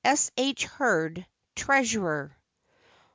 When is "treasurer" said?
1.55-2.35